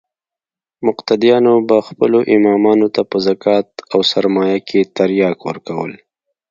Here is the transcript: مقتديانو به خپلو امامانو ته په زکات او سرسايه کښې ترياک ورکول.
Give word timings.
مقتديانو 0.87 1.53
به 1.67 1.77
خپلو 1.87 2.19
امامانو 2.35 2.87
ته 2.95 3.01
په 3.09 3.17
زکات 3.27 3.67
او 3.93 3.99
سرسايه 4.11 4.57
کښې 4.67 4.81
ترياک 4.97 5.37
ورکول. 5.49 5.91